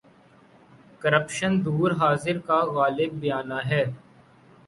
[1.01, 3.83] Corruption دور حاضر کا غالب بیانیہ ہے۔